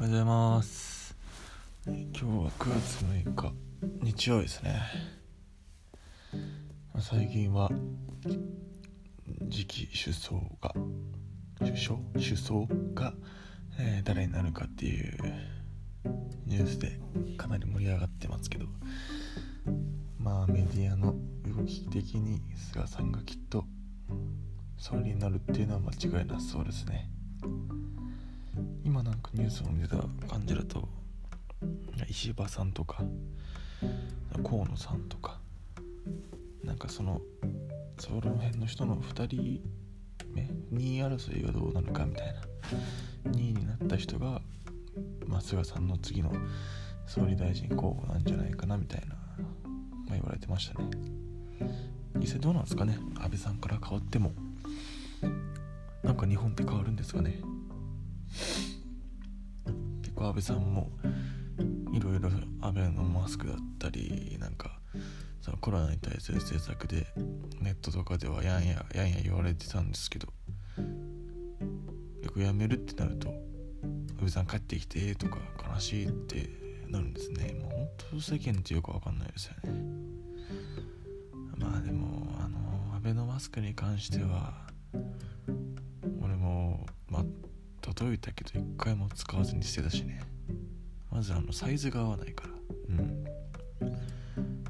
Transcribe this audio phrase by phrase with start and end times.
[0.00, 1.14] おはようございます。
[1.84, 3.52] 今日は9月6日。
[4.02, 4.80] 日曜日ですね。
[6.98, 7.70] 最近は
[9.50, 10.72] 次期首相が
[11.58, 11.98] 首相？
[12.14, 13.12] 首相が、
[13.78, 15.18] えー、誰になるかっていう
[16.46, 16.98] ニュースで
[17.36, 18.64] かなり盛り上がってますけど。
[20.16, 22.40] まあメディアの動き的に
[22.72, 23.66] 菅さんがきっと
[24.78, 27.10] 総理になるっていうのは間違いなさそうですね。
[28.84, 29.96] 今なんかニュースを見てた
[30.28, 30.88] 感じだと
[32.08, 33.02] 石破さんとか
[34.42, 35.38] 河野さんとか
[36.64, 37.20] なんかその
[37.98, 39.60] その辺の人の2人
[40.34, 44.40] 目2位争いがどうなるかみたいな2位になった人が、
[45.26, 46.32] まあ、菅さんの次の
[47.06, 49.16] 総理大臣候補なんじゃないかなみたいな、
[50.08, 50.88] まあ、言われてましたね。
[52.16, 52.98] 実際どうなんですかね。
[53.16, 54.32] 安倍さんから変わっても
[56.02, 57.40] なんか日本って変わるんですかね。
[60.02, 60.90] 結構安倍さんも
[61.92, 64.78] いろいろ安倍のマスクだったりなんか
[65.40, 67.06] そのコロナに対する政策で
[67.60, 70.28] ネットとかではやんややんや言われてたんですけど
[72.20, 75.38] 結構やめるってなると安倍さん帰ってきてとか
[75.74, 76.50] 悲しいって
[76.88, 77.54] なるんですね。
[77.60, 79.80] もう本当世間ってよくわかんないですよね。
[81.56, 82.58] まあでもあの
[82.96, 84.69] 安倍のマスクに関しては
[88.00, 90.22] 届いたけど一回も使わずに捨てたしね。
[91.10, 92.50] まずあのサイズが合わないから。
[92.88, 93.24] うん。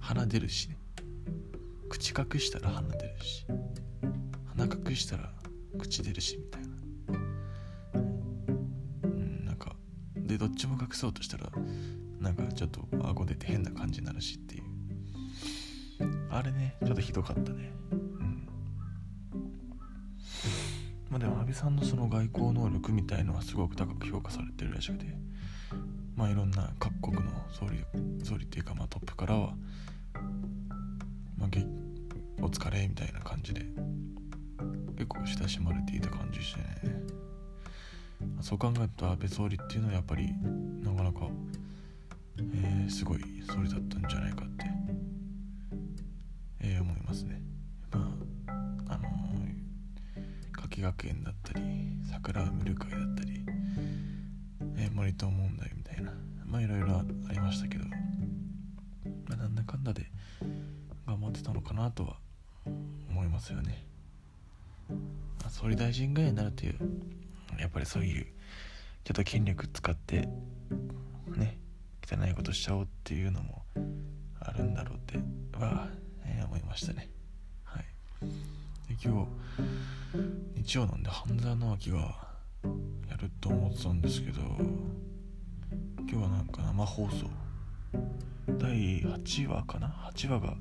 [0.00, 0.76] 鼻出るしね。
[1.88, 3.46] 口隠したら鼻出るし。
[4.56, 5.32] 鼻隠したら
[5.78, 6.68] 口出るしみたいな。
[9.04, 9.76] うんなんか
[10.16, 11.48] でどっちも隠そうとしたら
[12.18, 14.64] なんかちょっと顎出て変な感じになるしっていう。
[16.28, 17.72] あれねちょっとひどかったね
[21.12, 25.04] まあでも安倍さんのその外交能力みたいのはすごく高く評価されてるらしくて
[26.16, 27.84] まあいろんな各国の総理
[28.24, 29.52] 総理っていうかまあトップからは
[31.36, 31.48] まあ、
[32.40, 33.66] お疲れみたいな感じで
[34.96, 37.02] 結構親しまれていた感じしてね。
[38.40, 40.32] そう考えると安倍総理っていうのはやっぱり
[40.82, 41.28] なかなか、
[42.38, 44.64] えー、すごい総理だったんじゃないかって、
[46.60, 47.51] えー、思いますね。
[50.82, 51.62] 学園だったり
[52.10, 53.44] 桜を見る会だったり、
[54.76, 56.12] えー、森友問題みたいな
[56.44, 60.10] まあいろいろありましたけど、まあ、なんだかんだで
[61.06, 62.16] 頑張ってたのかなとは
[63.08, 63.86] 思いますよね。
[65.48, 66.76] 総理大臣ぐらいになるという
[67.58, 68.26] やっぱりそういう
[69.04, 70.28] ちょっと筋力使って
[71.36, 71.58] ね
[72.04, 73.62] 汚いことしちゃおうっていうのも
[74.40, 75.18] あるんだろうって
[75.58, 75.88] は、
[76.24, 77.08] えー、思いましたね。
[79.04, 79.26] 今
[80.54, 81.98] 日日曜なんで半沢直樹が
[83.10, 84.40] やると思ってたんですけど
[86.08, 87.28] 今日はなんか生放送。
[88.60, 90.54] 第8話かな？8話が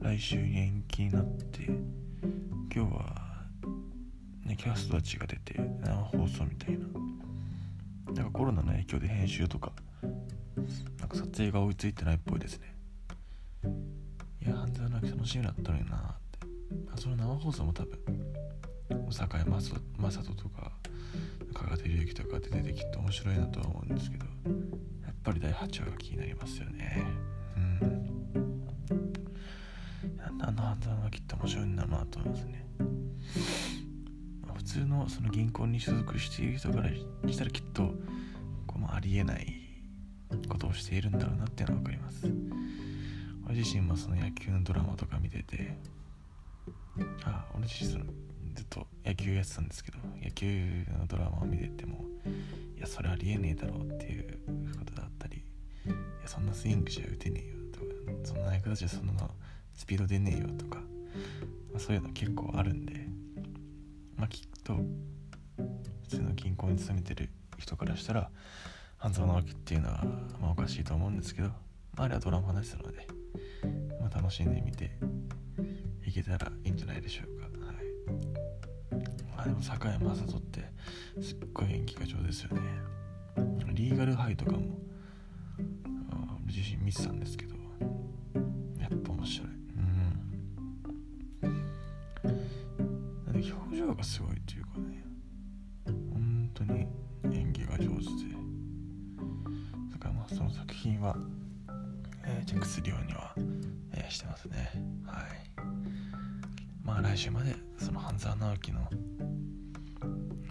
[0.00, 1.66] 来週に延期になって
[2.74, 3.44] 今日は
[4.44, 6.86] ねキャストたちが出て生放送みたいな。
[8.12, 9.70] なんかコロナの影響で編集とか
[10.98, 12.74] なんか撮影が追いついてないっぽいですね。
[14.44, 16.16] いや半沢直樹楽しみだったのにな。
[16.74, 17.98] ってその生放送も多分
[19.10, 19.74] 坂井雅人
[20.34, 20.72] とか
[21.54, 24.24] 加賀照之とか出ててきて面白いなとは思うんですけど
[25.04, 27.06] やっぱり第8話が気になりますよね。
[27.56, 28.08] うん。
[30.40, 32.66] あの半沢直樹って面白いんだなと思いますね、
[34.54, 36.90] 普通のその銀行に所属している人から
[37.30, 37.94] したらきっと
[38.66, 39.54] こうありえない
[40.48, 42.26] ことをしているんだろうなっていうのは分かります。
[43.46, 45.76] 俺自身もその野球のドラマとか見てて
[47.24, 48.02] あ俺自身
[48.54, 52.04] ずっと野球やってたんですけど野球のドラマを見てても
[52.76, 54.38] いやそれありえねえだろうっていう
[54.78, 55.42] ことだったりい
[56.22, 57.86] やそんなスイングじゃ打てねえよとか
[58.24, 59.28] そんな役立ちはそんな
[59.74, 63.08] スピード出ねえよとか、まあ、そういうの結構あるんで
[64.16, 68.30] まあきっと普通の銀行に勤めてる人からしたら
[68.96, 70.04] 半沢直樹っていうのは
[70.40, 71.54] まあおかしいと思うんですけど、ま
[71.98, 73.06] あ、あれはドラマですので、
[74.00, 74.90] まあ、楽しんでみて
[76.08, 77.46] いけたらいいんじゃないでしょうか。
[77.66, 77.76] はい。
[79.36, 80.64] まあでも坂井雅人って
[81.20, 82.62] すっごい演技が上手ですよね。
[83.74, 84.78] リーガルハイとかも
[86.46, 87.54] 自身見てたんですけど
[88.80, 89.48] やっぱ面白い。
[91.44, 91.58] うん。
[93.34, 95.04] 表情がすごいというかね
[95.86, 96.88] 本当に
[97.32, 97.88] 演技が上手で。
[99.92, 101.14] だからまあその作品は、
[102.24, 103.34] えー、チェックするようには、
[103.92, 104.67] えー、してますね。
[106.88, 108.80] まあ来週までその半沢直樹の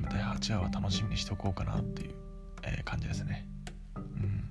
[0.09, 2.17] 第8話は楽しみにしておこうかなっていう
[2.63, 3.47] えー、感じですね。
[3.95, 4.49] うん。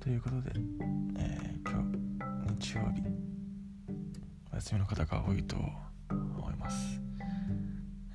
[0.00, 0.52] ということで、
[1.18, 1.82] えー、今
[2.46, 3.02] 日日曜日
[4.52, 5.56] お休みの方が多いと
[6.08, 7.00] 思います、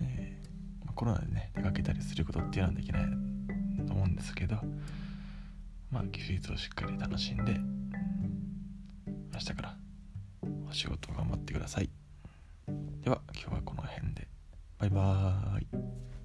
[0.01, 3.03] えー、コロナでね出かけたりすることっていうのはできない
[3.85, 4.57] と思うんですけど
[5.91, 7.53] まあ休日をしっかり楽しんで
[9.33, 9.87] 明日から
[10.77, 11.89] 仕事頑張ってください。
[13.01, 14.27] では今日はこの辺で。
[14.77, 16.17] バイバーイ。